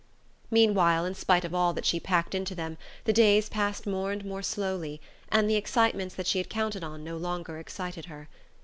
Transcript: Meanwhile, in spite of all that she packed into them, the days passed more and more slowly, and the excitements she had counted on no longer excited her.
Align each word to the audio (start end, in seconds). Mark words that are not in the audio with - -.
Meanwhile, 0.49 1.05
in 1.05 1.13
spite 1.13 1.45
of 1.45 1.53
all 1.53 1.73
that 1.73 1.85
she 1.85 1.99
packed 1.99 2.33
into 2.33 2.55
them, 2.55 2.79
the 3.03 3.13
days 3.13 3.49
passed 3.49 3.85
more 3.85 4.11
and 4.11 4.25
more 4.25 4.41
slowly, 4.41 4.99
and 5.29 5.47
the 5.47 5.57
excitements 5.57 6.15
she 6.27 6.39
had 6.39 6.49
counted 6.49 6.83
on 6.83 7.03
no 7.03 7.17
longer 7.17 7.59
excited 7.59 8.05
her. 8.05 8.27